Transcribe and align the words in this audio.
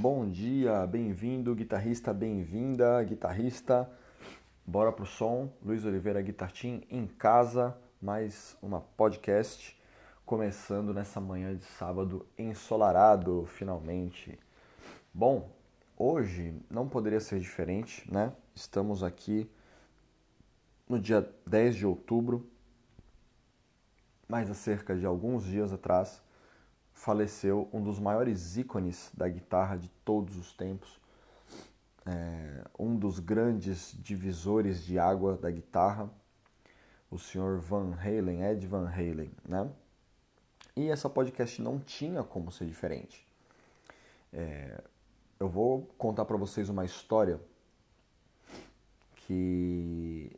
Bom 0.00 0.30
dia, 0.30 0.86
bem-vindo, 0.86 1.52
guitarrista, 1.56 2.14
bem-vinda, 2.14 3.02
guitarrista. 3.02 3.90
Bora 4.64 4.92
pro 4.92 5.04
som. 5.04 5.52
Luiz 5.60 5.84
Oliveira 5.84 6.22
Guitar 6.22 6.52
Team 6.52 6.82
em 6.88 7.04
casa, 7.04 7.76
mais 8.00 8.56
uma 8.62 8.80
podcast 8.80 9.76
começando 10.24 10.94
nessa 10.94 11.20
manhã 11.20 11.56
de 11.56 11.64
sábado 11.64 12.24
ensolarado, 12.38 13.44
finalmente. 13.48 14.38
Bom, 15.12 15.50
hoje 15.96 16.54
não 16.70 16.88
poderia 16.88 17.18
ser 17.18 17.40
diferente, 17.40 18.08
né? 18.08 18.32
Estamos 18.54 19.02
aqui 19.02 19.50
no 20.88 21.00
dia 21.00 21.28
10 21.44 21.74
de 21.74 21.84
outubro, 21.84 22.48
mais 24.28 24.48
cerca 24.56 24.94
de 24.94 25.04
alguns 25.04 25.42
dias 25.42 25.72
atrás, 25.72 26.22
faleceu 26.98 27.68
um 27.72 27.80
dos 27.80 28.00
maiores 28.00 28.56
ícones 28.56 29.10
da 29.14 29.28
guitarra 29.28 29.76
de 29.76 29.88
todos 30.04 30.36
os 30.36 30.52
tempos, 30.52 31.00
é, 32.04 32.64
um 32.76 32.96
dos 32.96 33.20
grandes 33.20 33.96
divisores 34.02 34.84
de 34.84 34.98
água 34.98 35.36
da 35.36 35.48
guitarra, 35.48 36.10
o 37.08 37.16
senhor 37.16 37.60
Van 37.60 37.94
Halen, 37.94 38.42
Ed 38.42 38.66
Van 38.66 38.88
Halen, 38.88 39.30
né? 39.48 39.70
E 40.74 40.88
essa 40.88 41.08
podcast 41.08 41.62
não 41.62 41.78
tinha 41.78 42.24
como 42.24 42.50
ser 42.50 42.66
diferente. 42.66 43.24
É, 44.32 44.82
eu 45.38 45.48
vou 45.48 45.82
contar 45.96 46.24
para 46.24 46.36
vocês 46.36 46.68
uma 46.68 46.84
história 46.84 47.40
que 49.14 50.32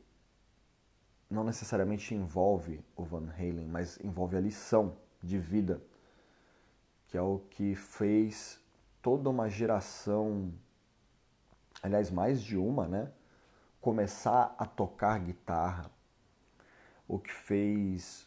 não 1.31 1.43
necessariamente 1.43 2.15
envolve 2.15 2.85
o 2.95 3.03
Van 3.03 3.31
Halen, 3.31 3.67
mas 3.67 3.99
envolve 4.05 4.37
a 4.37 4.41
lição 4.41 4.95
de 5.23 5.39
vida 5.39 5.81
que 7.11 7.19
é 7.19 7.23
o 7.23 7.41
que 7.51 7.75
fez 7.75 8.61
toda 9.03 9.29
uma 9.29 9.49
geração, 9.49 10.53
aliás, 11.83 12.11
mais 12.11 12.41
de 12.41 12.57
uma, 12.57 12.87
né, 12.87 13.11
começar 13.81 14.55
a 14.57 14.65
tocar 14.65 15.19
guitarra. 15.19 15.91
O 17.09 17.19
que 17.19 17.33
fez, 17.33 18.27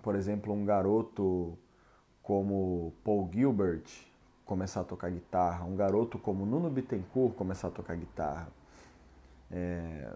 por 0.00 0.14
exemplo, 0.14 0.52
um 0.52 0.64
garoto 0.64 1.58
como 2.22 2.94
Paul 3.02 3.28
Gilbert 3.32 3.84
começar 4.44 4.82
a 4.82 4.84
tocar 4.84 5.10
guitarra, 5.10 5.64
um 5.64 5.74
garoto 5.74 6.18
como 6.18 6.46
Nuno 6.46 6.70
Bittencourt 6.70 7.34
começar 7.34 7.68
a 7.68 7.70
tocar 7.70 7.96
guitarra, 7.96 8.48
é... 9.50 10.12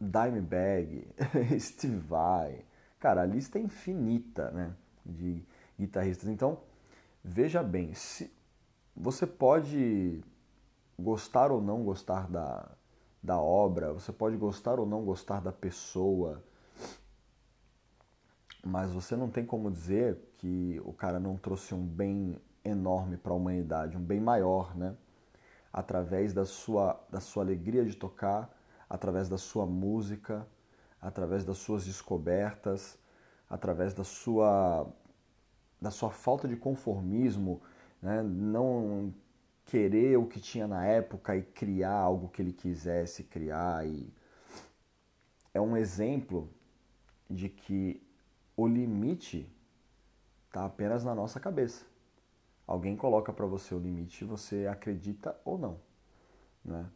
Dimebag, 0.00 1.06
Steve 1.60 1.98
Vai, 1.98 2.64
cara, 2.98 3.22
a 3.22 3.26
lista 3.26 3.58
é 3.58 3.62
infinita, 3.62 4.50
né, 4.50 4.74
de 5.06 5.44
guitarristas. 5.78 6.28
Então, 6.28 6.58
veja 7.22 7.62
bem, 7.62 7.94
se 7.94 8.32
você 8.96 9.26
pode 9.26 10.22
gostar 10.98 11.50
ou 11.50 11.60
não 11.60 11.82
gostar 11.82 12.28
da, 12.28 12.70
da 13.22 13.40
obra, 13.40 13.92
você 13.92 14.12
pode 14.12 14.36
gostar 14.36 14.78
ou 14.78 14.86
não 14.86 15.04
gostar 15.04 15.40
da 15.40 15.52
pessoa, 15.52 16.42
mas 18.64 18.92
você 18.92 19.16
não 19.16 19.28
tem 19.28 19.44
como 19.44 19.70
dizer 19.70 20.18
que 20.38 20.80
o 20.84 20.92
cara 20.92 21.18
não 21.18 21.36
trouxe 21.36 21.74
um 21.74 21.84
bem 21.84 22.38
enorme 22.64 23.16
para 23.16 23.32
a 23.32 23.36
humanidade, 23.36 23.96
um 23.96 24.02
bem 24.02 24.20
maior, 24.20 24.76
né? 24.76 24.94
Através 25.72 26.32
da 26.32 26.44
sua, 26.44 27.00
da 27.10 27.18
sua 27.18 27.42
alegria 27.42 27.84
de 27.84 27.96
tocar, 27.96 28.54
através 28.88 29.28
da 29.28 29.38
sua 29.38 29.66
música, 29.66 30.46
através 31.00 31.44
das 31.44 31.58
suas 31.58 31.84
descobertas, 31.84 32.98
através 33.48 33.94
da 33.94 34.04
sua 34.04 34.86
da 35.82 35.90
sua 35.90 36.10
falta 36.10 36.46
de 36.46 36.56
conformismo, 36.56 37.60
né? 38.00 38.22
não 38.22 39.12
querer 39.64 40.16
o 40.16 40.26
que 40.26 40.40
tinha 40.40 40.68
na 40.68 40.86
época 40.86 41.36
e 41.36 41.42
criar 41.42 41.94
algo 41.94 42.28
que 42.28 42.40
ele 42.40 42.52
quisesse 42.52 43.24
criar. 43.24 43.84
E 43.84 44.08
é 45.52 45.60
um 45.60 45.76
exemplo 45.76 46.48
de 47.28 47.48
que 47.48 48.00
o 48.56 48.64
limite 48.68 49.50
está 50.46 50.64
apenas 50.64 51.02
na 51.02 51.16
nossa 51.16 51.40
cabeça. 51.40 51.84
Alguém 52.64 52.96
coloca 52.96 53.32
para 53.32 53.44
você 53.44 53.74
o 53.74 53.78
limite 53.80 54.24
você 54.24 54.68
acredita 54.68 55.36
ou 55.44 55.58
não. 55.58 55.80
Né? 56.64 56.88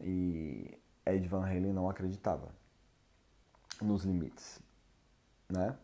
E 0.00 0.76
Ed 1.06 1.28
Van 1.28 1.46
Halen 1.46 1.72
não 1.72 1.88
acreditava 1.88 2.48
nos 3.80 4.04
limites. 4.04 4.60
Né? 5.48 5.76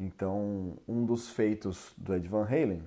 Então, 0.00 0.78
um 0.88 1.04
dos 1.04 1.28
feitos 1.28 1.92
do 1.94 2.14
Ed 2.14 2.26
Van 2.26 2.46
Halen, 2.46 2.82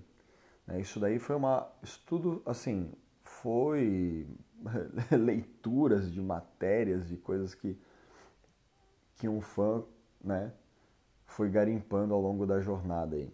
né, 0.66 0.82
isso 0.82 1.00
daí 1.00 1.20
foi 1.20 1.36
uma 1.36 1.72
estudo 1.84 2.42
assim, 2.44 2.92
foi 3.24 4.28
leituras 5.12 6.12
de 6.12 6.20
matérias, 6.20 7.08
de 7.08 7.16
coisas 7.16 7.54
que 7.54 7.78
que 9.18 9.30
um 9.30 9.40
fã, 9.40 9.84
né, 10.22 10.52
foi 11.28 11.52
garimpando 11.52 12.16
ao 12.16 12.20
longo 12.20 12.48
da 12.48 12.60
jornada 12.60 13.16
aí. 13.16 13.32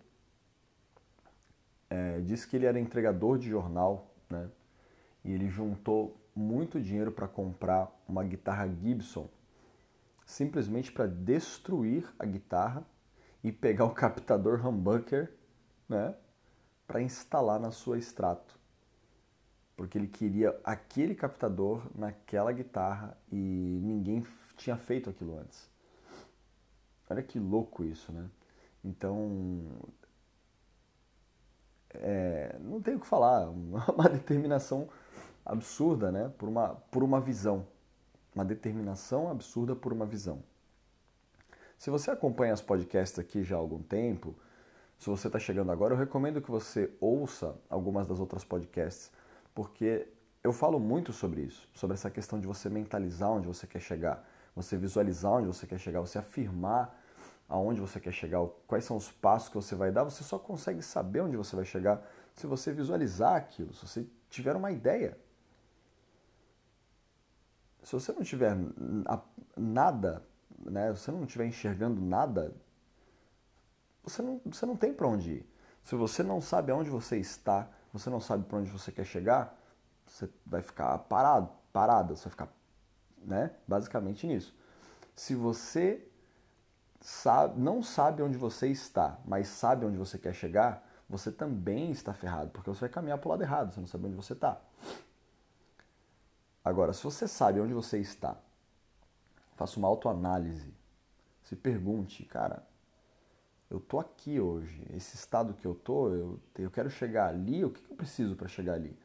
É, 1.90 2.20
diz 2.20 2.44
que 2.44 2.58
ele 2.58 2.66
era 2.66 2.78
entregador 2.78 3.40
de 3.40 3.50
jornal, 3.50 4.14
né, 4.30 4.50
e 5.24 5.32
ele 5.32 5.48
juntou 5.48 6.20
muito 6.36 6.82
dinheiro 6.82 7.14
para 7.14 7.30
comprar 7.30 7.90
uma 8.06 8.26
guitarra 8.26 8.68
Gibson, 8.68 9.30
simplesmente 10.26 10.92
para 10.92 11.08
destruir 11.08 12.06
a 12.20 12.26
guitarra 12.26 12.86
e 13.44 13.52
pegar 13.52 13.86
o 13.86 13.94
captador 13.94 14.66
humbucker, 14.66 15.34
né, 15.88 16.16
para 16.88 17.02
instalar 17.02 17.60
na 17.60 17.72
sua 17.72 17.98
extrato. 17.98 18.60
Porque 19.76 19.98
ele 19.98 20.08
queria 20.08 20.60
aquele 20.64 21.16
captador 21.16 21.84
naquela 21.96 22.52
guitarra 22.52 23.18
e 23.32 23.80
ninguém 23.82 24.26
tinha 24.58 24.76
feito 24.76 25.10
aquilo 25.10 25.38
antes. 25.40 25.70
Olha 27.10 27.24
que 27.24 27.40
louco 27.40 27.84
isso, 27.84 28.12
né? 28.12 28.30
Então, 28.84 29.62
é, 31.92 32.58
não 32.60 32.82
tenho 32.82 32.98
o 32.98 33.00
que 33.00 33.08
falar, 33.08 33.50
uma 33.50 34.10
determinação 34.10 34.90
absurda, 35.46 36.12
né? 36.12 36.32
Por 36.38 36.50
uma, 36.50 36.76
por 36.92 37.04
uma 37.04 37.20
visão. 37.20 37.66
Uma 38.36 38.46
determinação 38.46 39.30
absurda 39.32 39.76
por 39.76 39.92
uma 39.92 40.06
visão. 40.06 40.44
Se 41.80 41.90
você 41.90 42.12
acompanha 42.12 42.52
as 42.52 42.62
podcasts 42.62 43.18
aqui 43.18 43.42
já 43.42 43.56
há 43.56 43.60
algum 43.60 43.82
tempo, 43.82 44.36
se 44.98 45.10
você 45.10 45.28
está 45.28 45.40
chegando 45.40 45.72
agora, 45.72 45.94
eu 45.94 45.98
recomendo 45.98 46.42
que 46.42 46.52
você 46.52 46.94
ouça 47.00 47.56
algumas 47.70 48.06
das 48.06 48.20
outras 48.20 48.44
podcasts, 48.44 49.10
porque 49.56 50.06
eu 50.44 50.52
falo 50.52 50.78
muito 50.78 51.14
sobre 51.14 51.40
isso, 51.40 51.70
sobre 51.74 51.94
essa 51.94 52.12
questão 52.12 52.38
de 52.38 52.46
você 52.46 52.70
mentalizar 52.70 53.32
onde 53.32 53.48
você 53.48 53.66
quer 53.66 53.80
chegar, 53.80 54.30
você 54.54 54.76
visualizar 54.76 55.32
onde 55.32 55.48
você 55.48 55.66
quer 55.66 55.80
chegar, 55.80 56.02
você 56.02 56.18
afirmar 56.18 57.02
aonde 57.48 57.80
você 57.80 57.98
quer 57.98 58.12
chegar, 58.12 58.46
quais 58.68 58.84
são 58.84 58.98
os 58.98 59.10
passos 59.10 59.48
que 59.48 59.56
você 59.56 59.74
vai 59.74 59.90
dar, 59.90 60.04
você 60.04 60.22
só 60.22 60.38
consegue 60.38 60.82
saber 60.82 61.22
onde 61.22 61.38
você 61.38 61.56
vai 61.56 61.64
chegar 61.64 62.06
se 62.34 62.46
você 62.46 62.74
visualizar 62.74 63.38
aquilo, 63.38 63.74
se 63.74 63.88
você 63.88 64.06
tiver 64.30 64.54
uma 64.54 64.70
ideia. 64.70 65.18
Se 67.84 67.94
você 67.94 68.12
não 68.12 68.22
tiver 68.22 68.58
nada 69.56 70.22
né, 70.66 70.92
você 70.92 71.12
não 71.12 71.24
estiver 71.24 71.46
enxergando 71.46 72.02
nada, 72.02 72.54
você 74.04 74.22
não, 74.22 74.42
você 74.46 74.66
não 74.66 74.76
tem 74.76 74.94
para 74.94 75.08
onde 75.08 75.32
ir. 75.32 75.50
Se 75.84 75.96
você 75.96 76.24
não 76.24 76.42
sabe 76.42 76.72
aonde 76.72 76.90
você 76.90 77.18
está, 77.18 77.68
você 77.92 78.10
não 78.10 78.20
sabe 78.20 78.46
para 78.46 78.58
onde 78.58 78.70
você 78.70 78.92
quer 78.92 79.06
chegar, 79.06 79.58
você 80.06 80.30
vai 80.46 80.62
ficar 80.62 80.98
parado, 81.00 81.50
parada, 81.72 82.16
você 82.16 82.24
vai 82.24 82.32
ficar, 82.32 82.50
né, 83.24 83.52
basicamente 83.68 84.26
nisso. 84.28 84.56
Se 85.16 85.36
você 85.36 86.08
sabe, 87.02 87.60
não 87.60 87.82
sabe 87.82 88.22
onde 88.22 88.38
você 88.38 88.68
está, 88.68 89.18
mas 89.26 89.48
sabe 89.48 89.86
onde 89.86 89.98
você 89.98 90.18
quer 90.18 90.34
chegar, 90.34 90.88
você 91.10 91.32
também 91.32 91.92
está 91.92 92.14
ferrado, 92.14 92.52
porque 92.52 92.70
você 92.70 92.82
vai 92.82 92.90
caminhar 92.90 93.18
para 93.18 93.28
o 93.28 93.32
lado 93.32 93.42
errado, 93.42 93.74
você 93.74 93.80
não 93.80 93.88
sabe 93.88 94.06
onde 94.06 94.16
você 94.16 94.34
está. 94.34 94.62
Agora, 96.64 96.94
se 96.94 97.04
você 97.04 97.28
sabe 97.28 97.60
onde 97.60 97.74
você 97.74 97.98
está, 97.98 98.38
Faça 99.60 99.78
uma 99.78 99.90
autoanálise. 99.90 100.74
Se 101.44 101.54
pergunte, 101.54 102.24
cara, 102.24 102.66
eu 103.70 103.78
tô 103.78 104.00
aqui 104.00 104.40
hoje, 104.40 104.88
esse 104.96 105.18
estado 105.18 105.54
que 105.54 105.68
eu 105.68 105.76
tô, 105.76 106.08
eu, 106.14 106.40
eu 106.58 106.72
quero 106.72 106.90
chegar 106.90 107.28
ali, 107.28 107.66
o 107.66 107.70
que 107.70 107.84
eu 107.92 107.98
preciso 107.98 108.38
para 108.38 108.48
chegar 108.48 108.76
ali? 108.76 108.98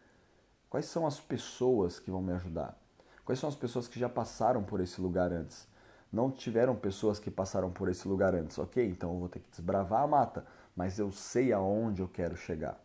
Quais 0.70 0.86
são 0.86 1.08
as 1.08 1.18
pessoas 1.18 1.98
que 1.98 2.08
vão 2.08 2.22
me 2.22 2.32
ajudar? 2.34 2.80
Quais 3.24 3.40
são 3.40 3.48
as 3.48 3.56
pessoas 3.56 3.88
que 3.88 3.98
já 3.98 4.08
passaram 4.08 4.62
por 4.62 4.78
esse 4.78 5.00
lugar 5.00 5.32
antes? 5.32 5.66
Não 6.12 6.30
tiveram 6.30 6.76
pessoas 6.76 7.18
que 7.18 7.32
passaram 7.32 7.72
por 7.72 7.88
esse 7.88 8.06
lugar 8.06 8.32
antes, 8.32 8.56
ok? 8.56 8.88
Então 8.88 9.12
eu 9.12 9.18
vou 9.18 9.28
ter 9.28 9.40
que 9.40 9.50
desbravar 9.50 10.04
a 10.04 10.06
mata, 10.06 10.46
mas 10.76 11.00
eu 11.00 11.10
sei 11.10 11.52
aonde 11.52 12.00
eu 12.00 12.06
quero 12.06 12.36
chegar. 12.36 12.80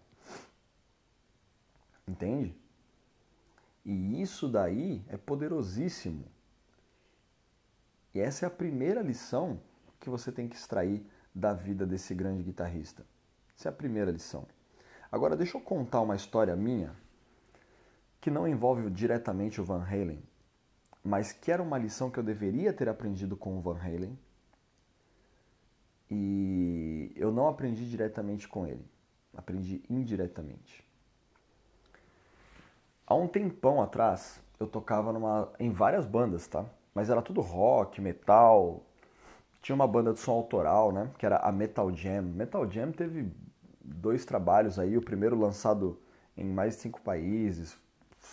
Entende? 2.07 2.57
E 3.85 4.23
isso 4.23 4.47
daí 4.47 5.05
é 5.07 5.17
poderosíssimo. 5.17 6.25
E 8.13 8.19
essa 8.19 8.45
é 8.45 8.47
a 8.47 8.51
primeira 8.51 9.01
lição 9.01 9.59
que 9.99 10.09
você 10.09 10.31
tem 10.31 10.47
que 10.47 10.55
extrair 10.55 11.05
da 11.33 11.53
vida 11.53 11.85
desse 11.85 12.13
grande 12.13 12.43
guitarrista. 12.43 13.05
Essa 13.57 13.69
é 13.69 13.71
a 13.71 13.75
primeira 13.75 14.11
lição. 14.11 14.47
Agora 15.11 15.35
deixa 15.35 15.57
eu 15.57 15.61
contar 15.61 16.01
uma 16.01 16.15
história 16.15 16.55
minha 16.55 16.95
que 18.21 18.29
não 18.29 18.47
envolve 18.47 18.89
diretamente 18.89 19.61
o 19.61 19.63
Van 19.65 19.83
Halen, 19.83 20.21
mas 21.03 21.31
que 21.31 21.51
era 21.51 21.63
uma 21.63 21.77
lição 21.77 22.09
que 22.11 22.19
eu 22.19 22.23
deveria 22.23 22.73
ter 22.73 22.89
aprendido 22.89 23.35
com 23.37 23.57
o 23.57 23.61
Van 23.61 23.79
Halen 23.79 24.17
e 26.11 27.11
eu 27.15 27.31
não 27.31 27.47
aprendi 27.47 27.89
diretamente 27.89 28.47
com 28.47 28.65
ele, 28.65 28.85
aprendi 29.35 29.83
indiretamente. 29.89 30.83
Há 33.05 33.15
um 33.15 33.27
tempão 33.27 33.81
atrás 33.81 34.39
eu 34.59 34.67
tocava 34.67 35.13
numa, 35.13 35.51
em 35.59 35.71
várias 35.71 36.05
bandas, 36.05 36.47
tá? 36.47 36.65
Mas 36.93 37.09
era 37.09 37.21
tudo 37.21 37.41
rock, 37.41 38.01
metal. 38.01 38.83
Tinha 39.61 39.75
uma 39.75 39.87
banda 39.87 40.13
de 40.13 40.19
som 40.19 40.31
autoral, 40.31 40.91
né? 40.91 41.11
Que 41.17 41.25
era 41.25 41.37
a 41.37 41.51
Metal 41.51 41.93
Jam. 41.95 42.21
Metal 42.21 42.69
Jam 42.69 42.91
teve 42.91 43.31
dois 43.81 44.25
trabalhos 44.25 44.79
aí. 44.79 44.97
O 44.97 45.01
primeiro 45.01 45.37
lançado 45.37 45.99
em 46.37 46.45
mais 46.45 46.75
de 46.75 46.81
cinco 46.81 47.01
países. 47.01 47.77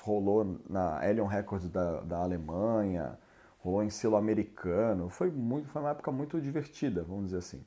Rolou 0.03 0.61
na 0.69 0.99
Alien 0.99 1.27
Records 1.27 1.69
da, 1.69 2.01
da 2.01 2.19
Alemanha. 2.19 3.19
Rolou 3.59 3.83
em 3.83 3.91
selo 3.91 4.17
americano. 4.17 5.09
Foi, 5.09 5.31
muito, 5.31 5.69
foi 5.69 5.83
uma 5.83 5.91
época 5.91 6.11
muito 6.13 6.41
divertida, 6.41 7.03
vamos 7.03 7.27
dizer 7.27 7.39
assim. 7.39 7.65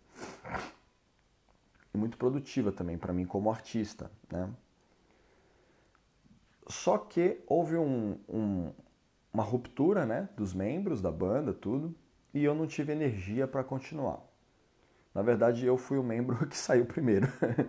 E 1.94 1.98
muito 1.98 2.18
produtiva 2.18 2.72
também 2.72 2.98
para 2.98 3.12
mim 3.12 3.26
como 3.26 3.50
artista, 3.50 4.10
né? 4.32 4.50
Só 6.68 7.00
que 7.00 7.42
houve 7.48 7.76
um, 7.78 8.18
um, 8.30 8.72
uma 9.34 9.44
ruptura 9.44 10.06
né, 10.06 10.30
dos 10.36 10.54
membros 10.54 11.02
da 11.02 11.12
banda, 11.12 11.54
tudo, 11.54 11.96
e 12.34 12.44
eu 12.44 12.54
não 12.54 12.68
tive 12.68 12.92
energia 12.92 13.48
para 13.48 13.64
continuar. 13.64 14.22
Na 15.14 15.22
verdade, 15.22 15.66
eu 15.66 15.78
fui 15.78 15.98
o 15.98 16.04
membro 16.04 16.46
que 16.48 16.58
saiu 16.58 16.86
primeiro, 16.86 17.28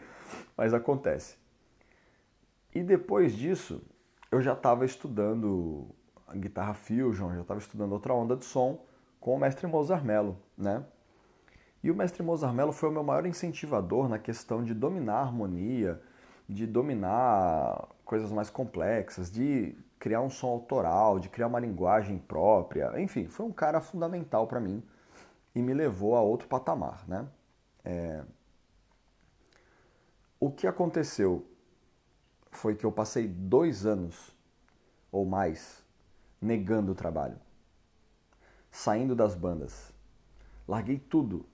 mas 0.56 0.74
acontece. 0.74 1.36
E 2.74 2.82
depois 2.82 3.34
disso, 3.34 3.82
eu 4.30 4.40
já 4.40 4.52
estava 4.52 4.84
estudando 4.84 5.88
a 6.26 6.36
guitarra 6.36 6.74
fusion, 6.74 7.34
já 7.34 7.40
estava 7.40 7.58
estudando 7.58 7.92
outra 7.92 8.14
onda 8.14 8.36
de 8.36 8.44
som 8.44 8.84
com 9.18 9.34
o 9.34 9.38
mestre 9.38 9.66
Mozart 9.66 10.04
Mello, 10.04 10.38
né? 10.56 10.84
E 11.82 11.90
o 11.90 11.94
mestre 11.94 12.22
Mozart 12.22 12.54
Mello 12.54 12.72
foi 12.72 12.88
o 12.88 12.92
meu 12.92 13.02
maior 13.02 13.26
incentivador 13.26 14.08
na 14.08 14.18
questão 14.18 14.62
de 14.62 14.74
dominar 14.74 15.14
a 15.14 15.22
harmonia, 15.22 16.00
de 16.48 16.66
dominar 16.66 17.88
coisas 18.04 18.30
mais 18.30 18.50
complexas, 18.50 19.30
de 19.30 19.76
criar 20.00 20.22
um 20.22 20.30
som 20.30 20.48
autoral, 20.48 21.20
de 21.20 21.28
criar 21.28 21.46
uma 21.46 21.60
linguagem 21.60 22.18
própria. 22.18 22.98
Enfim, 23.00 23.28
foi 23.28 23.44
um 23.44 23.52
cara 23.52 23.82
fundamental 23.82 24.46
para 24.46 24.58
mim 24.58 24.82
e 25.54 25.60
me 25.60 25.74
levou 25.74 26.16
a 26.16 26.22
outro 26.22 26.48
patamar, 26.48 27.06
né? 27.06 27.28
É... 27.84 28.24
O 30.40 30.50
que 30.50 30.66
aconteceu 30.66 31.46
foi 32.50 32.74
que 32.74 32.84
eu 32.84 32.90
passei 32.90 33.28
dois 33.28 33.84
anos 33.84 34.34
ou 35.12 35.26
mais 35.26 35.84
negando 36.40 36.92
o 36.92 36.94
trabalho, 36.94 37.38
saindo 38.70 39.14
das 39.14 39.34
bandas, 39.34 39.92
larguei 40.66 40.98
tudo, 40.98 41.44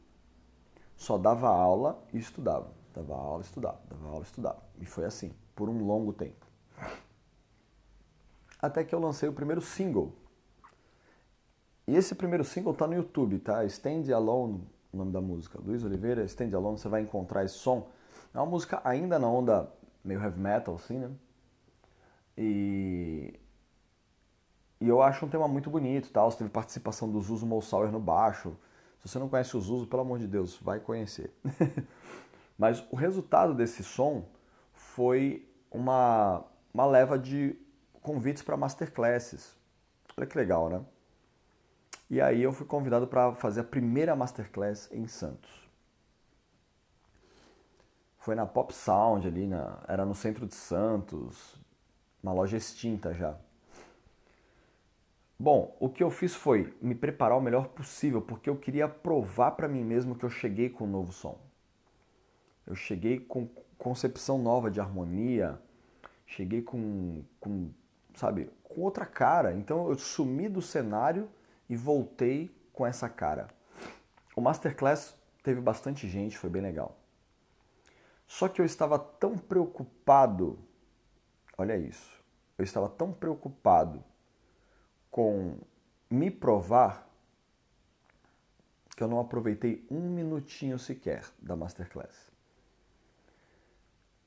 só 0.96 1.19
dava 1.19 1.49
aula 1.49 2.00
e 2.12 2.19
estudava, 2.19 2.70
dava 2.94 3.14
aula, 3.14 3.42
e 3.42 3.44
estudava, 3.44 3.81
dava 3.90 4.06
aula, 4.06 4.20
e 4.20 4.26
estudava, 4.26 4.62
e 4.78 4.87
foi 4.87 5.04
assim 5.04 5.34
por 5.56 5.69
um 5.69 5.84
longo 5.84 6.12
tempo 6.12 6.46
até 8.66 8.84
que 8.84 8.94
eu 8.94 9.00
lancei 9.00 9.28
o 9.28 9.32
primeiro 9.32 9.60
single. 9.60 10.12
E 11.86 11.94
esse 11.94 12.14
primeiro 12.14 12.44
single 12.44 12.74
tá 12.74 12.86
no 12.86 12.94
YouTube, 12.94 13.38
tá? 13.38 13.64
Stand 13.64 14.12
Alone, 14.14 14.66
o 14.92 14.96
nome 14.96 15.12
da 15.12 15.20
música. 15.20 15.58
Luiz 15.64 15.84
Oliveira, 15.84 16.24
Stand 16.24 16.54
Alone, 16.54 16.78
você 16.78 16.88
vai 16.88 17.00
encontrar 17.00 17.44
esse 17.44 17.54
som. 17.54 17.88
É 18.34 18.38
uma 18.38 18.46
música 18.46 18.80
ainda 18.82 19.18
na 19.18 19.28
onda 19.28 19.72
meio 20.04 20.20
heavy 20.20 20.38
metal, 20.38 20.74
assim, 20.74 20.98
né? 20.98 21.10
E, 22.36 23.38
e 24.80 24.88
eu 24.88 25.00
acho 25.00 25.24
um 25.24 25.28
tema 25.28 25.46
muito 25.46 25.70
bonito, 25.70 26.10
tal. 26.10 26.30
Você 26.30 26.38
teve 26.38 26.50
participação 26.50 27.10
do 27.10 27.20
Zuzu 27.20 27.46
Molsauer 27.46 27.90
no 27.90 28.00
baixo. 28.00 28.56
Se 28.98 29.08
você 29.08 29.18
não 29.18 29.28
conhece 29.28 29.56
o 29.56 29.60
Zuzu, 29.60 29.86
pelo 29.86 30.02
amor 30.02 30.18
de 30.18 30.26
Deus, 30.26 30.58
vai 30.58 30.80
conhecer. 30.80 31.32
Mas 32.58 32.84
o 32.90 32.96
resultado 32.96 33.54
desse 33.54 33.84
som 33.84 34.24
foi 34.72 35.48
uma, 35.70 36.44
uma 36.74 36.86
leva 36.86 37.18
de 37.18 37.56
convites 38.06 38.41
para 38.41 38.56
masterclasses. 38.56 39.56
Olha 40.17 40.29
que 40.29 40.38
legal, 40.38 40.70
né? 40.70 40.81
E 42.08 42.20
aí 42.20 42.41
eu 42.41 42.53
fui 42.53 42.64
convidado 42.64 43.08
para 43.08 43.35
fazer 43.35 43.62
a 43.62 43.64
primeira 43.64 44.14
masterclass 44.14 44.88
em 44.93 45.08
Santos. 45.08 45.50
Foi 48.20 48.37
na 48.37 48.47
Pop 48.47 48.73
Sound 48.73 49.26
ali, 49.26 49.49
na, 49.49 49.82
era 49.88 50.05
no 50.05 50.14
centro 50.14 50.47
de 50.47 50.55
Santos, 50.55 51.61
uma 52.23 52.32
loja 52.32 52.56
extinta 52.56 53.12
já. 53.12 53.37
Bom, 55.37 55.76
o 55.81 55.88
que 55.88 56.05
eu 56.05 56.11
fiz 56.11 56.32
foi 56.32 56.76
me 56.81 56.94
preparar 56.94 57.37
o 57.37 57.41
melhor 57.41 57.67
possível, 57.70 58.23
porque 58.23 58.49
eu 58.49 58.56
queria 58.56 58.88
provar 58.88 59.50
para 59.50 59.67
mim 59.67 59.82
mesmo 59.82 60.14
que 60.14 60.25
eu 60.25 60.31
cheguei 60.31 60.70
com 60.70 60.85
um 60.85 60.91
novo 60.91 61.12
som. 61.12 61.41
Eu 62.64 62.76
cheguei 62.76 63.19
com 63.19 63.49
concepção 63.76 64.38
nova 64.38 64.70
de 64.70 64.81
harmonia, 64.81 65.61
cheguei 66.25 66.62
com, 66.62 67.25
com 67.41 67.73
sabe, 68.16 68.50
com 68.64 68.80
outra 68.80 69.06
cara. 69.06 69.52
Então 69.52 69.88
eu 69.88 69.96
sumi 69.96 70.48
do 70.48 70.60
cenário 70.60 71.28
e 71.68 71.76
voltei 71.76 72.50
com 72.72 72.84
essa 72.84 73.08
cara. 73.08 73.48
O 74.34 74.40
masterclass 74.40 75.16
teve 75.42 75.60
bastante 75.60 76.08
gente, 76.08 76.36
foi 76.36 76.50
bem 76.50 76.62
legal. 76.62 76.96
Só 78.26 78.48
que 78.48 78.60
eu 78.60 78.64
estava 78.64 78.98
tão 78.98 79.38
preocupado, 79.38 80.58
olha 81.56 81.76
isso, 81.76 82.20
eu 82.58 82.64
estava 82.64 82.88
tão 82.88 83.12
preocupado 83.12 84.02
com 85.10 85.58
me 86.10 86.30
provar 86.30 87.08
que 88.96 89.02
eu 89.02 89.08
não 89.08 89.20
aproveitei 89.20 89.86
um 89.90 90.00
minutinho 90.00 90.78
sequer 90.78 91.24
da 91.38 91.54
masterclass. 91.54 92.32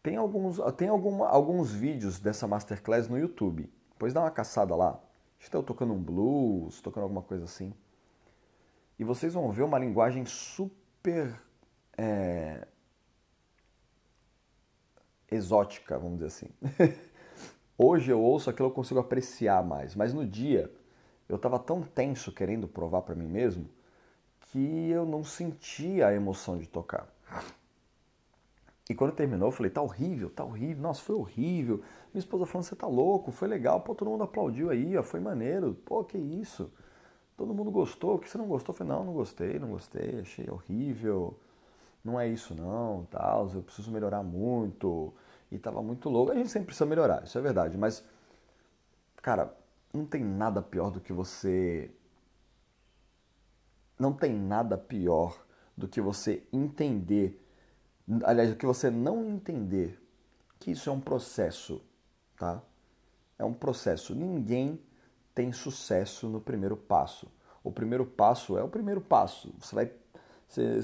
Tem 0.02 0.16
alguns, 0.16 0.60
tem 0.78 0.88
alguma, 0.88 1.28
alguns 1.28 1.72
vídeos 1.72 2.20
dessa 2.20 2.48
masterclass 2.48 3.10
no 3.10 3.18
YouTube. 3.18 3.70
Depois 4.00 4.14
dá 4.14 4.22
uma 4.22 4.32
caçada 4.32 4.74
lá. 4.78 4.98
Que 5.38 5.54
eu 5.54 5.62
tocando 5.62 5.92
um 5.92 6.02
blues, 6.02 6.80
tocando 6.80 7.04
alguma 7.04 7.22
coisa 7.22 7.44
assim. 7.44 7.74
E 8.98 9.04
vocês 9.04 9.34
vão 9.34 9.52
ver 9.52 9.64
uma 9.64 9.78
linguagem 9.78 10.24
super 10.26 11.38
é, 11.98 12.66
exótica, 15.30 16.00
vamos 16.00 16.20
dizer 16.20 16.28
assim. 16.28 16.50
Hoje 17.78 18.10
eu 18.10 18.22
ouço 18.22 18.50
aquilo 18.50 18.70
eu 18.70 18.74
consigo 18.74 19.02
apreciar 19.02 19.66
mais, 19.66 19.96
mas 19.96 20.14
no 20.14 20.26
dia 20.26 20.72
eu 21.28 21.36
estava 21.36 21.60
tão 21.60 21.84
tenso 21.84 22.32
querendo 22.32 22.70
provar 22.70 23.02
para 23.02 23.16
mim 23.16 23.28
mesmo 23.28 23.70
que 24.40 24.90
eu 24.90 25.06
não 25.06 25.26
sentia 25.26 26.08
a 26.08 26.14
emoção 26.14 26.58
de 26.58 26.70
tocar. 26.70 27.06
E 28.90 28.96
quando 28.96 29.12
terminou, 29.14 29.50
eu 29.50 29.52
falei, 29.52 29.70
tá 29.70 29.84
horrível, 29.84 30.32
tá 30.32 30.44
horrível, 30.44 30.82
nossa, 30.82 31.00
foi 31.02 31.16
horrível. 31.16 31.78
Minha 32.12 32.20
esposa 32.20 32.48
falando, 32.48 32.66
você 32.66 32.76
tá 32.76 32.88
louco, 32.88 33.32
foi 33.32 33.48
legal, 33.48 33.80
pô, 33.82 33.94
todo 33.94 34.10
mundo 34.10 34.24
aplaudiu 34.24 34.72
aí, 34.72 34.98
ó, 34.98 35.04
foi 35.04 35.20
maneiro, 35.20 35.76
pô, 35.86 36.04
que 36.04 36.18
isso. 36.18 36.72
Todo 37.38 37.54
mundo 37.54 37.70
gostou, 37.70 38.16
o 38.16 38.20
que 38.20 38.28
você 38.28 38.38
não 38.40 38.48
gostou? 38.48 38.74
Eu 38.74 38.78
falei, 38.78 38.94
não, 38.94 39.06
não 39.06 39.14
gostei, 39.14 39.60
não 39.60 39.70
gostei, 39.70 40.20
achei 40.22 40.50
horrível, 40.50 41.38
não 42.04 42.20
é 42.20 42.28
isso 42.28 42.56
não, 42.56 43.06
tal, 43.12 43.48
eu 43.54 43.62
preciso 43.62 43.92
melhorar 43.92 44.24
muito. 44.24 45.14
E 45.52 45.58
tava 45.60 45.82
muito 45.82 46.10
louco. 46.10 46.32
A 46.32 46.36
gente 46.36 46.50
sempre 46.50 46.68
precisa 46.68 46.86
melhorar, 46.86 47.24
isso 47.24 47.38
é 47.38 47.42
verdade, 47.42 47.78
mas, 47.78 48.04
cara, 49.22 49.56
não 49.94 50.06
tem 50.06 50.24
nada 50.24 50.62
pior 50.64 50.90
do 50.90 51.00
que 51.00 51.14
você. 51.14 51.92
Não 54.00 54.14
tem 54.14 54.34
nada 54.34 54.78
pior 54.78 55.38
do 55.78 55.88
que 55.88 56.02
você 56.02 56.44
entender 56.52 57.40
aliás, 58.24 58.52
o 58.52 58.56
que 58.56 58.66
você 58.66 58.90
não 58.90 59.26
entender 59.26 60.00
que 60.60 60.72
isso 60.72 60.90
é 60.90 60.94
um 60.94 61.00
processo, 61.00 61.82
tá? 62.38 62.62
É 63.38 63.46
um 63.46 63.54
processo. 63.54 64.14
Ninguém 64.14 64.80
tem 65.34 65.52
sucesso 65.52 66.28
no 66.28 66.42
primeiro 66.42 66.76
passo. 66.76 67.28
O 67.64 67.72
primeiro 67.72 68.06
passo 68.06 68.58
é 68.58 68.64
o 68.64 68.68
primeiro 68.68 69.02
passo. 69.02 69.54
Você 69.60 69.76
vai 69.76 69.92
você, 70.48 70.82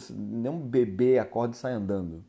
bebê 0.62 1.17
acorda 1.17 1.55
e 1.55 1.58
sai 1.58 1.74
andando. 1.74 2.24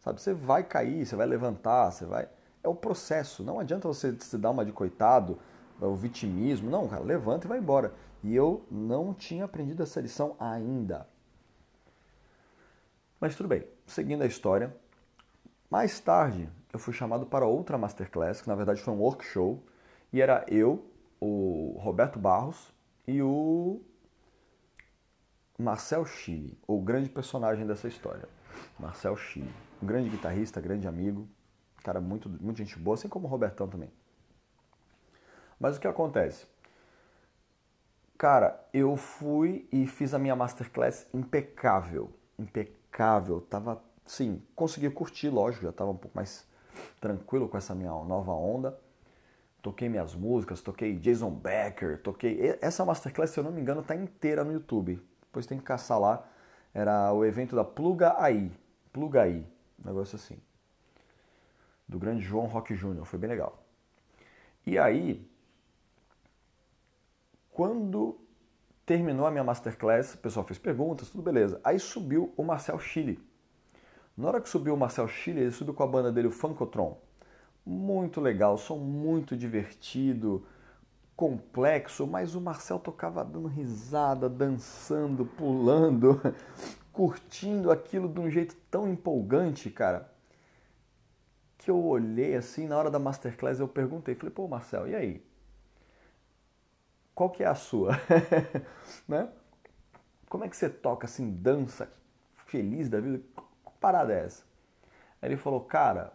Sabe? 0.00 0.20
Você 0.20 0.32
vai 0.32 0.64
cair, 0.64 1.04
você 1.04 1.14
vai 1.14 1.26
levantar, 1.26 1.90
você 1.90 2.06
vai 2.06 2.28
é 2.62 2.68
o 2.68 2.74
processo. 2.74 3.42
Não 3.42 3.60
adianta 3.60 3.86
você 3.88 4.14
se 4.18 4.38
dar 4.38 4.50
uma 4.50 4.64
de 4.64 4.72
coitado, 4.72 5.38
o 5.80 5.94
vitimismo. 5.94 6.70
Não, 6.70 6.88
cara, 6.88 7.02
levanta 7.02 7.46
e 7.46 7.48
vai 7.48 7.58
embora. 7.58 7.92
E 8.22 8.34
eu 8.34 8.64
não 8.70 9.14
tinha 9.14 9.44
aprendido 9.44 9.82
essa 9.82 10.00
lição 10.00 10.34
ainda. 10.38 11.06
Mas 13.20 13.34
tudo 13.34 13.48
bem, 13.48 13.64
seguindo 13.86 14.22
a 14.22 14.26
história. 14.26 14.74
Mais 15.68 15.98
tarde, 15.98 16.48
eu 16.72 16.78
fui 16.78 16.94
chamado 16.94 17.26
para 17.26 17.46
outra 17.46 17.76
masterclass, 17.76 18.40
que 18.40 18.48
na 18.48 18.54
verdade 18.54 18.80
foi 18.80 18.94
um 18.94 18.98
workshop, 18.98 19.60
e 20.12 20.20
era 20.20 20.44
eu, 20.48 20.84
o 21.20 21.76
Roberto 21.80 22.18
Barros 22.18 22.72
e 23.06 23.20
o 23.20 23.80
Marcel 25.58 26.04
Chile, 26.06 26.56
o 26.66 26.80
grande 26.80 27.10
personagem 27.10 27.66
dessa 27.66 27.88
história. 27.88 28.28
Marcel 28.78 29.16
Chile, 29.16 29.52
um 29.82 29.86
grande 29.86 30.08
guitarrista, 30.08 30.60
grande 30.60 30.86
amigo, 30.86 31.28
cara 31.82 32.00
muito, 32.00 32.28
muito 32.28 32.58
gente 32.58 32.78
boa, 32.78 32.94
assim 32.94 33.08
como 33.08 33.26
o 33.26 33.30
Robertão 33.30 33.68
também. 33.68 33.90
Mas 35.58 35.76
o 35.76 35.80
que 35.80 35.88
acontece? 35.88 36.46
Cara, 38.16 38.64
eu 38.72 38.96
fui 38.96 39.68
e 39.72 39.86
fiz 39.86 40.14
a 40.14 40.18
minha 40.18 40.36
masterclass 40.36 41.08
impecável, 41.12 42.12
impecável. 42.38 42.77
Tava, 43.48 43.82
sim, 44.04 44.42
consegui 44.54 44.90
curtir, 44.90 45.28
lógico, 45.28 45.64
já 45.64 45.72
tava 45.72 45.90
um 45.90 45.96
pouco 45.96 46.16
mais 46.16 46.46
tranquilo 47.00 47.48
com 47.48 47.56
essa 47.56 47.74
minha 47.74 47.90
nova 47.90 48.32
onda. 48.32 48.78
Toquei 49.62 49.88
minhas 49.88 50.14
músicas, 50.14 50.60
toquei 50.60 50.94
Jason 50.96 51.30
Becker, 51.30 52.00
toquei. 52.02 52.58
Essa 52.60 52.84
masterclass, 52.84 53.30
se 53.30 53.40
eu 53.40 53.44
não 53.44 53.50
me 53.50 53.60
engano, 53.60 53.82
tá 53.82 53.94
inteira 53.94 54.44
no 54.44 54.52
YouTube. 54.52 55.00
Depois 55.22 55.46
tem 55.46 55.58
que 55.58 55.64
caçar 55.64 55.98
lá. 56.00 56.26
Era 56.72 57.12
o 57.12 57.24
evento 57.24 57.56
da 57.56 57.64
Pluga 57.64 58.14
AI. 58.20 58.50
Pluga 58.92 59.22
AI. 59.22 59.44
Um 59.82 59.86
negócio 59.86 60.16
assim. 60.16 60.38
Do 61.86 61.98
grande 61.98 62.22
João 62.22 62.46
Rock 62.46 62.74
Jr. 62.74 63.04
Foi 63.04 63.18
bem 63.18 63.30
legal. 63.30 63.62
E 64.66 64.78
aí, 64.78 65.26
quando 67.50 68.18
terminou 68.88 69.26
a 69.26 69.30
minha 69.30 69.44
masterclass, 69.44 70.14
o 70.14 70.18
pessoal 70.18 70.46
fez 70.46 70.58
perguntas, 70.58 71.10
tudo 71.10 71.22
beleza. 71.22 71.60
Aí 71.62 71.78
subiu 71.78 72.32
o 72.38 72.42
Marcel 72.42 72.78
Chile. 72.78 73.20
Na 74.16 74.28
hora 74.28 74.40
que 74.40 74.48
subiu 74.48 74.72
o 74.72 74.78
Marcel 74.78 75.06
Chile, 75.06 75.40
ele 75.40 75.50
subiu 75.50 75.74
com 75.74 75.82
a 75.82 75.86
banda 75.86 76.10
dele, 76.10 76.28
o 76.28 76.30
Funkotron. 76.30 76.98
Muito 77.66 78.18
legal, 78.18 78.56
som 78.56 78.78
muito 78.78 79.36
divertido, 79.36 80.42
complexo, 81.14 82.06
mas 82.06 82.34
o 82.34 82.40
Marcel 82.40 82.78
tocava 82.78 83.22
dando 83.22 83.46
risada, 83.46 84.26
dançando, 84.26 85.26
pulando, 85.26 86.18
curtindo 86.90 87.70
aquilo 87.70 88.08
de 88.08 88.20
um 88.20 88.30
jeito 88.30 88.56
tão 88.70 88.88
empolgante, 88.88 89.68
cara, 89.68 90.10
que 91.58 91.70
eu 91.70 91.84
olhei 91.84 92.34
assim, 92.34 92.66
na 92.66 92.78
hora 92.78 92.90
da 92.90 92.98
masterclass 92.98 93.60
eu 93.60 93.68
perguntei, 93.68 94.14
falei, 94.14 94.32
pô, 94.32 94.48
Marcel, 94.48 94.88
e 94.88 94.94
aí? 94.94 95.27
Qual 97.18 97.30
que 97.30 97.42
é 97.42 97.46
a 97.46 97.54
sua? 97.56 97.94
né? 99.08 99.28
Como 100.28 100.44
é 100.44 100.48
que 100.48 100.56
você 100.56 100.70
toca 100.70 101.04
assim, 101.04 101.28
dança, 101.32 101.92
feliz 102.46 102.88
da 102.88 103.00
vida? 103.00 103.18
Que 103.18 103.72
parada 103.80 104.12
é 104.12 104.24
essa? 104.24 104.44
Aí 105.20 105.28
ele 105.28 105.36
falou, 105.36 105.62
cara, 105.62 106.12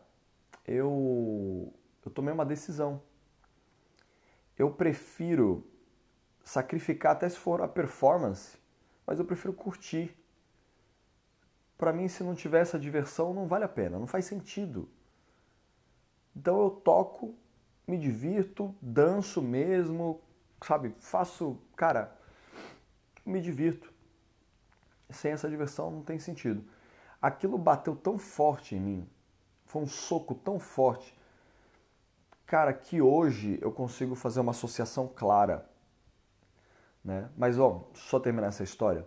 eu, 0.66 1.74
eu 2.06 2.10
tomei 2.10 2.34
uma 2.34 2.46
decisão. 2.46 3.02
Eu 4.58 4.72
prefiro 4.72 5.68
sacrificar 6.42 7.12
até 7.12 7.28
se 7.28 7.36
for 7.38 7.62
a 7.62 7.68
performance, 7.68 8.58
mas 9.06 9.20
eu 9.20 9.26
prefiro 9.26 9.52
curtir. 9.52 10.16
Para 11.78 11.92
mim, 11.92 12.08
se 12.08 12.24
não 12.24 12.34
tiver 12.34 12.62
essa 12.62 12.80
diversão, 12.80 13.34
não 13.34 13.46
vale 13.46 13.66
a 13.66 13.70
pena, 13.70 14.00
não 14.00 14.08
faz 14.08 14.24
sentido. 14.24 14.88
Então 16.34 16.62
eu 16.62 16.70
toco, 16.70 17.36
me 17.86 17.98
divirto, 17.98 18.74
danço 18.82 19.42
mesmo, 19.42 20.22
sabe, 20.66 20.96
faço, 21.00 21.58
cara, 21.76 22.16
me 23.26 23.42
divirto. 23.42 23.92
Sem 25.10 25.32
essa 25.32 25.50
diversão 25.50 25.92
não 25.92 26.04
tem 26.04 26.20
sentido. 26.20 26.64
Aquilo 27.22 27.58
bateu 27.58 27.96
tão 27.96 28.18
forte 28.18 28.76
em 28.76 28.80
mim, 28.80 29.10
foi 29.66 29.82
um 29.82 29.88
soco 29.88 30.36
tão 30.36 30.60
forte, 30.60 31.18
cara, 32.46 32.74
que 32.74 33.02
hoje 33.02 33.58
eu 33.62 33.72
consigo 33.72 34.16
fazer 34.16 34.40
uma 34.40 34.52
associação 34.52 35.08
clara. 35.08 35.68
Né? 37.04 37.30
Mas, 37.38 37.58
ó, 37.58 37.90
só 37.94 38.20
terminar 38.20 38.48
essa 38.48 38.64
história. 38.64 39.06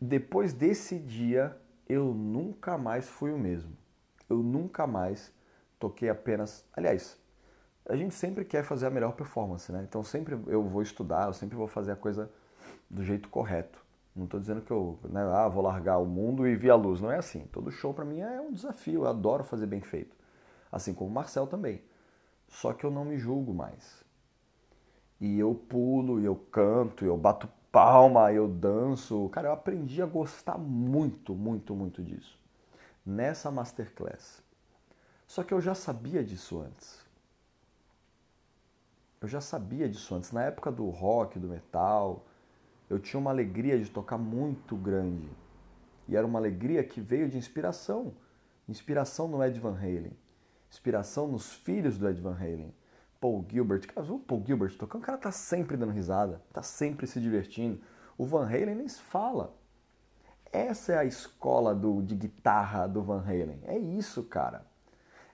Depois 0.00 0.52
desse 0.52 0.98
dia, 0.98 1.56
eu 1.88 2.14
nunca 2.14 2.78
mais 2.78 3.08
fui 3.08 3.32
o 3.32 3.38
mesmo. 3.38 3.76
Eu 4.28 4.38
nunca 4.38 4.86
mais 4.86 5.32
toquei 5.78 6.08
apenas. 6.08 6.64
Aliás, 6.72 7.18
a 7.86 7.96
gente 7.96 8.14
sempre 8.14 8.44
quer 8.44 8.64
fazer 8.64 8.86
a 8.86 8.90
melhor 8.90 9.12
performance, 9.12 9.70
né? 9.72 9.84
Então 9.88 10.02
sempre 10.02 10.38
eu 10.46 10.62
vou 10.62 10.82
estudar, 10.82 11.26
eu 11.26 11.32
sempre 11.32 11.56
vou 11.56 11.66
fazer 11.66 11.92
a 11.92 11.96
coisa 11.96 12.30
do 12.88 13.02
jeito 13.02 13.28
correto. 13.28 13.80
Não 14.14 14.24
estou 14.24 14.40
dizendo 14.40 14.60
que 14.60 14.70
eu 14.70 14.98
né, 15.04 15.22
ah, 15.22 15.48
vou 15.48 15.62
largar 15.62 15.98
o 15.98 16.04
mundo 16.04 16.46
e 16.46 16.56
vir 16.56 16.70
a 16.70 16.74
luz. 16.74 17.00
Não 17.00 17.10
é 17.10 17.18
assim. 17.18 17.46
Todo 17.52 17.70
show 17.70 17.94
para 17.94 18.04
mim 18.04 18.20
é 18.20 18.40
um 18.40 18.52
desafio. 18.52 19.02
Eu 19.02 19.06
adoro 19.06 19.44
fazer 19.44 19.66
bem 19.66 19.80
feito. 19.80 20.16
Assim 20.70 20.92
como 20.92 21.10
o 21.10 21.12
Marcel 21.12 21.46
também. 21.46 21.82
Só 22.48 22.72
que 22.72 22.84
eu 22.84 22.90
não 22.90 23.04
me 23.04 23.16
julgo 23.16 23.54
mais. 23.54 24.04
E 25.20 25.38
eu 25.38 25.54
pulo, 25.54 26.20
e 26.20 26.24
eu 26.24 26.34
canto, 26.34 27.04
e 27.04 27.08
eu 27.08 27.16
bato 27.16 27.48
palma, 27.70 28.32
eu 28.32 28.48
danço. 28.48 29.28
Cara, 29.28 29.48
eu 29.48 29.52
aprendi 29.52 30.02
a 30.02 30.06
gostar 30.06 30.58
muito, 30.58 31.34
muito, 31.34 31.74
muito 31.74 32.02
disso. 32.02 32.38
Nessa 33.06 33.50
masterclass. 33.50 34.42
Só 35.26 35.44
que 35.44 35.54
eu 35.54 35.60
já 35.60 35.74
sabia 35.74 36.24
disso 36.24 36.60
antes. 36.60 37.09
Eu 39.20 39.28
já 39.28 39.40
sabia 39.40 39.86
disso 39.86 40.14
antes. 40.14 40.32
Na 40.32 40.44
época 40.44 40.72
do 40.72 40.88
rock, 40.88 41.38
do 41.38 41.46
metal, 41.46 42.24
eu 42.88 42.98
tinha 42.98 43.20
uma 43.20 43.30
alegria 43.30 43.78
de 43.78 43.90
tocar 43.90 44.16
muito 44.16 44.74
grande. 44.74 45.28
E 46.08 46.16
era 46.16 46.26
uma 46.26 46.38
alegria 46.38 46.82
que 46.82 47.02
veio 47.02 47.28
de 47.28 47.36
inspiração. 47.36 48.14
Inspiração 48.66 49.28
no 49.28 49.44
Ed 49.44 49.60
Van 49.60 49.76
Halen. 49.76 50.16
Inspiração 50.70 51.28
nos 51.28 51.52
filhos 51.52 51.98
do 51.98 52.08
Ed 52.08 52.18
Van 52.18 52.34
Halen. 52.34 52.74
Paul 53.20 53.44
Gilbert. 53.46 53.88
O 53.94 54.18
Paul 54.18 54.42
Gilbert 54.46 54.78
tocando, 54.78 55.02
o 55.02 55.04
cara 55.04 55.18
tá 55.18 55.30
sempre 55.30 55.76
dando 55.76 55.92
risada, 55.92 56.40
tá 56.50 56.62
sempre 56.62 57.06
se 57.06 57.20
divertindo. 57.20 57.78
O 58.16 58.24
Van 58.24 58.46
Halen 58.46 58.74
nem 58.74 58.88
se 58.88 59.02
fala. 59.02 59.54
Essa 60.50 60.94
é 60.94 60.98
a 60.98 61.04
escola 61.04 61.74
do, 61.74 62.02
de 62.02 62.14
guitarra 62.14 62.86
do 62.86 63.02
Van 63.02 63.20
Halen. 63.20 63.60
É 63.64 63.76
isso, 63.76 64.22
cara. 64.22 64.64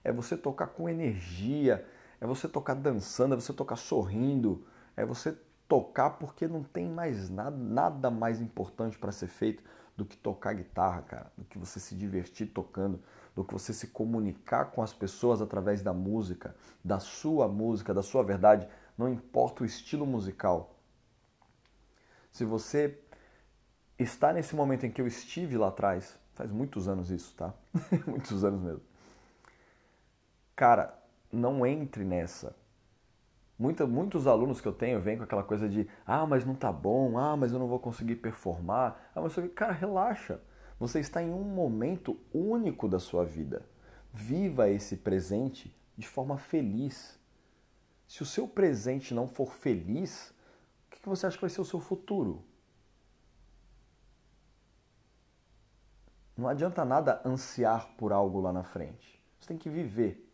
É 0.02 0.10
você 0.10 0.36
tocar 0.36 0.66
com 0.66 0.88
energia, 0.88 1.86
é 2.20 2.26
você 2.26 2.48
tocar 2.48 2.74
dançando, 2.74 3.34
é 3.34 3.36
você 3.36 3.52
tocar 3.52 3.76
sorrindo, 3.76 4.64
é 4.96 5.04
você 5.04 5.36
tocar 5.68 6.10
porque 6.10 6.46
não 6.46 6.62
tem 6.62 6.88
mais 6.88 7.28
nada, 7.28 7.56
nada 7.56 8.10
mais 8.10 8.40
importante 8.40 8.98
para 8.98 9.12
ser 9.12 9.26
feito 9.26 9.62
do 9.96 10.04
que 10.04 10.16
tocar 10.16 10.54
guitarra, 10.54 11.02
cara, 11.02 11.32
do 11.36 11.44
que 11.44 11.58
você 11.58 11.80
se 11.80 11.94
divertir 11.94 12.46
tocando, 12.48 13.00
do 13.34 13.44
que 13.44 13.52
você 13.52 13.72
se 13.72 13.88
comunicar 13.88 14.66
com 14.66 14.82
as 14.82 14.92
pessoas 14.92 15.40
através 15.40 15.82
da 15.82 15.92
música, 15.92 16.54
da 16.84 17.00
sua 17.00 17.48
música, 17.48 17.94
da 17.94 18.02
sua 18.02 18.22
verdade, 18.22 18.68
não 18.96 19.08
importa 19.08 19.62
o 19.62 19.66
estilo 19.66 20.06
musical. 20.06 20.74
Se 22.30 22.44
você 22.44 22.98
está 23.98 24.32
nesse 24.32 24.54
momento 24.54 24.84
em 24.84 24.90
que 24.90 25.00
eu 25.00 25.06
estive 25.06 25.56
lá 25.56 25.68
atrás, 25.68 26.18
faz 26.34 26.50
muitos 26.50 26.86
anos 26.86 27.10
isso, 27.10 27.34
tá? 27.34 27.54
muitos 28.06 28.44
anos 28.44 28.60
mesmo. 28.60 28.82
Cara, 30.54 30.95
não 31.32 31.66
entre 31.66 32.04
nessa. 32.04 32.54
Muita, 33.58 33.86
muitos 33.86 34.26
alunos 34.26 34.60
que 34.60 34.68
eu 34.68 34.72
tenho 34.72 35.00
vêm 35.00 35.16
com 35.16 35.24
aquela 35.24 35.42
coisa 35.42 35.68
de 35.68 35.88
ah, 36.06 36.26
mas 36.26 36.44
não 36.44 36.54
tá 36.54 36.70
bom, 36.70 37.18
ah, 37.18 37.36
mas 37.36 37.52
eu 37.52 37.58
não 37.58 37.68
vou 37.68 37.78
conseguir 37.78 38.16
performar. 38.16 39.10
Ah, 39.14 39.20
mas 39.20 39.34
cara, 39.54 39.72
relaxa. 39.72 40.40
Você 40.78 41.00
está 41.00 41.22
em 41.22 41.30
um 41.30 41.42
momento 41.42 42.18
único 42.34 42.86
da 42.86 42.98
sua 42.98 43.24
vida. 43.24 43.66
Viva 44.12 44.68
esse 44.68 44.96
presente 44.96 45.74
de 45.96 46.06
forma 46.06 46.36
feliz. 46.36 47.18
Se 48.06 48.22
o 48.22 48.26
seu 48.26 48.46
presente 48.46 49.14
não 49.14 49.26
for 49.26 49.52
feliz, 49.52 50.34
o 50.86 50.90
que 50.90 51.08
você 51.08 51.26
acha 51.26 51.36
que 51.36 51.40
vai 51.40 51.50
ser 51.50 51.62
o 51.62 51.64
seu 51.64 51.80
futuro? 51.80 52.44
Não 56.36 56.46
adianta 56.46 56.84
nada 56.84 57.22
ansiar 57.24 57.88
por 57.96 58.12
algo 58.12 58.40
lá 58.40 58.52
na 58.52 58.62
frente. 58.62 59.18
Você 59.40 59.48
tem 59.48 59.56
que 59.56 59.70
viver. 59.70 60.25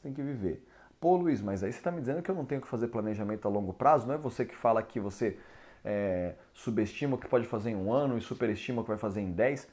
Você 0.00 0.04
tem 0.04 0.14
que 0.14 0.22
viver. 0.22 0.66
Pô, 0.98 1.14
Luiz, 1.14 1.42
mas 1.42 1.62
aí 1.62 1.70
você 1.70 1.78
está 1.78 1.90
me 1.90 2.00
dizendo 2.00 2.22
que 2.22 2.30
eu 2.30 2.34
não 2.34 2.46
tenho 2.46 2.60
que 2.60 2.66
fazer 2.66 2.88
planejamento 2.88 3.46
a 3.46 3.50
longo 3.50 3.74
prazo? 3.74 4.06
Não 4.06 4.14
é 4.14 4.18
você 4.18 4.46
que 4.46 4.56
fala 4.56 4.82
que 4.82 4.98
você 4.98 5.38
é, 5.84 6.34
subestima 6.54 7.16
o 7.16 7.18
que 7.18 7.28
pode 7.28 7.46
fazer 7.46 7.70
em 7.70 7.76
um 7.76 7.92
ano 7.92 8.16
e 8.16 8.20
superestima 8.20 8.80
o 8.80 8.84
que 8.84 8.88
vai 8.88 8.98
fazer 8.98 9.20
em 9.20 9.30
dez? 9.30 9.68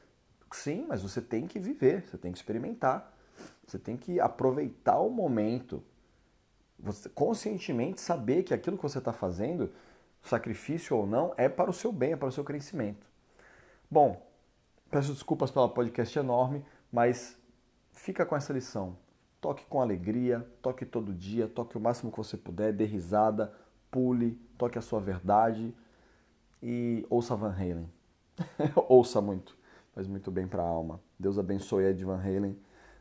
Sim, 0.52 0.86
mas 0.88 1.02
você 1.02 1.22
tem 1.22 1.48
que 1.48 1.60
viver, 1.60 2.04
você 2.04 2.18
tem 2.18 2.32
que 2.32 2.38
experimentar. 2.38 3.14
Você 3.66 3.80
tem 3.80 3.96
que 3.96 4.20
aproveitar 4.20 5.00
o 5.00 5.10
momento. 5.10 5.82
Você 6.80 7.08
conscientemente 7.10 8.02
saber 8.02 8.44
que 8.44 8.54
aquilo 8.54 8.76
que 8.76 8.84
você 8.84 8.98
está 8.98 9.14
fazendo, 9.14 9.72
sacrifício 10.24 10.96
ou 10.96 11.08
não, 11.08 11.34
é 11.38 11.48
para 11.48 11.70
o 11.70 11.74
seu 11.74 11.92
bem, 11.92 12.14
é 12.14 12.18
para 12.18 12.28
o 12.28 12.32
seu 12.32 12.44
crescimento. 12.44 13.08
Bom, 13.90 14.26
peço 14.92 15.14
desculpas 15.14 15.52
pelo 15.52 15.70
podcast 15.70 16.20
enorme, 16.20 16.66
mas 16.92 17.38
fica 17.94 18.26
com 18.26 18.36
essa 18.36 18.52
lição. 18.52 18.98
Toque 19.40 19.66
com 19.66 19.82
alegria, 19.82 20.46
toque 20.62 20.86
todo 20.86 21.14
dia, 21.14 21.48
toque 21.48 21.78
o 21.78 21.80
máximo 21.80 22.12
que 22.12 22.18
você 22.18 22.36
puder, 22.36 22.74
dê 22.74 22.86
risada, 22.86 23.54
pule, 23.92 24.40
toque 24.58 24.78
a 24.78 24.82
sua 24.82 25.00
verdade 25.00 25.74
e 26.62 27.06
ouça 27.10 27.36
Van 27.36 27.52
Halen. 27.52 27.90
ouça 28.88 29.22
muito, 29.22 29.58
faz 29.94 30.08
muito 30.08 30.32
bem 30.32 30.48
para 30.48 30.64
a 30.64 30.68
alma. 30.68 31.00
Deus 31.20 31.38
abençoe 31.38 31.86
Ed 31.86 32.04
Van 32.04 32.20
Halen, 32.20 32.58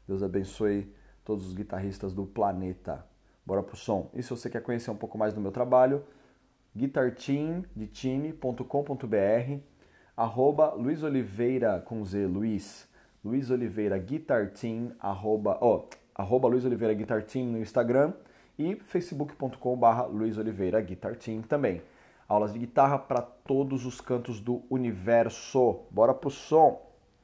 Deus 0.06 0.22
abençoe 0.22 0.92
todos 1.24 1.46
os 1.46 1.54
guitarristas 1.54 2.12
do 2.12 2.26
planeta. 2.26 3.06
Bora 3.44 3.62
pro 3.62 3.76
som. 3.76 4.10
E 4.12 4.22
se 4.22 4.30
você 4.30 4.50
quer 4.50 4.62
conhecer 4.62 4.90
um 4.90 4.96
pouco 4.96 5.16
mais 5.16 5.32
do 5.32 5.40
meu 5.40 5.52
trabalho, 5.52 6.04
guitarteam.com.br 6.76 9.76
arroba 10.16 10.72
Luiz 10.72 11.02
Oliveira 11.02 11.80
com 11.80 12.02
Z, 12.02 12.26
Luiz, 12.26 12.88
Luiz 13.22 13.50
Oliveira 13.50 13.98
Guitar 13.98 14.50
Team, 14.50 14.92
arroba, 14.98 15.58
oh, 15.60 15.86
arroba 16.16 16.48
Luiz 16.48 16.64
Oliveira 16.64 16.94
Guitar 16.94 17.22
Team 17.22 17.46
no 17.46 17.58
Instagram 17.58 18.12
e 18.58 18.76
facebook.com.br 18.76 20.06
Luiz 20.10 20.38
Oliveira 20.38 20.80
Guitar 20.80 21.14
Team 21.16 21.42
também. 21.42 21.82
Aulas 22.28 22.52
de 22.52 22.58
guitarra 22.58 22.98
para 22.98 23.20
todos 23.20 23.84
os 23.84 24.00
cantos 24.00 24.40
do 24.40 24.62
universo. 24.70 25.80
Bora 25.90 26.14
pro 26.14 26.30
som! 26.30 26.85